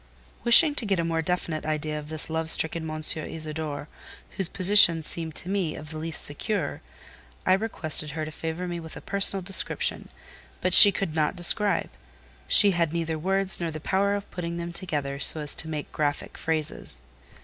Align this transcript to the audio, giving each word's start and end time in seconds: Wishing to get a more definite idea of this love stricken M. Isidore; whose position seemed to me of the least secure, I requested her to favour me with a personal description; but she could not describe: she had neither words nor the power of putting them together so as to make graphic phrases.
Wishing 0.43 0.73
to 0.73 0.85
get 0.87 0.97
a 0.97 1.03
more 1.05 1.21
definite 1.21 1.63
idea 1.63 1.99
of 1.99 2.09
this 2.09 2.27
love 2.27 2.49
stricken 2.49 2.89
M. 2.89 3.03
Isidore; 3.15 3.87
whose 4.31 4.47
position 4.47 5.03
seemed 5.03 5.35
to 5.35 5.47
me 5.47 5.75
of 5.75 5.91
the 5.91 5.99
least 5.99 6.25
secure, 6.25 6.81
I 7.45 7.53
requested 7.53 8.09
her 8.17 8.25
to 8.25 8.31
favour 8.31 8.67
me 8.67 8.79
with 8.79 8.97
a 8.97 8.99
personal 8.99 9.43
description; 9.43 10.09
but 10.59 10.73
she 10.73 10.91
could 10.91 11.13
not 11.13 11.35
describe: 11.35 11.91
she 12.47 12.71
had 12.71 12.93
neither 12.93 13.19
words 13.19 13.59
nor 13.59 13.69
the 13.69 13.79
power 13.79 14.15
of 14.15 14.31
putting 14.31 14.57
them 14.57 14.73
together 14.73 15.19
so 15.19 15.39
as 15.39 15.53
to 15.57 15.67
make 15.69 15.91
graphic 15.91 16.35
phrases. 16.35 17.01